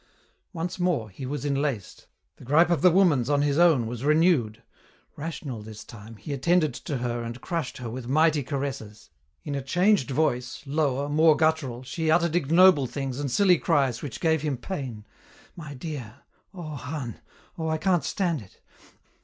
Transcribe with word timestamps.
Once 0.51 0.79
more, 0.79 1.11
he 1.11 1.27
was 1.27 1.45
enlaced; 1.45 2.07
the 2.37 2.43
gripe 2.43 2.71
of 2.71 2.81
the 2.81 2.89
woman's 2.89 3.29
on 3.29 3.43
his 3.43 3.59
own 3.59 3.85
was 3.85 4.03
renewed; 4.03 4.63
rational, 5.15 5.61
this 5.61 5.83
time, 5.83 6.15
he 6.15 6.33
attended 6.33 6.73
to 6.73 6.97
her 6.97 7.21
and 7.21 7.39
crushed 7.39 7.77
her 7.77 7.87
with 7.87 8.07
mighty 8.07 8.41
caresses. 8.41 9.11
In 9.43 9.53
a 9.53 9.61
changed 9.61 10.09
voice, 10.09 10.63
lower, 10.65 11.07
more 11.07 11.35
guttural, 11.37 11.83
she 11.83 12.09
uttered 12.09 12.35
ignoble 12.35 12.87
things 12.87 13.19
and 13.19 13.29
silly 13.29 13.59
cries 13.59 14.01
which 14.01 14.19
gave 14.21 14.41
him 14.41 14.57
pain 14.57 15.05
"My 15.55 15.75
dear! 15.75 16.21
oh, 16.51 16.77
hon! 16.77 17.19
oh 17.59 17.67
I 17.67 17.77
can't 17.77 18.03
stand 18.03 18.41
it!" 18.41 18.59